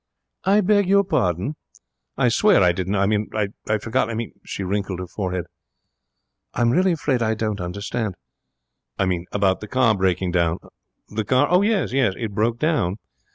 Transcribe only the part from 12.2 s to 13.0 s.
broke down.